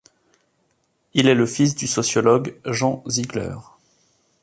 [1.13, 3.55] Il est le fils du sociologue Jean Ziegler.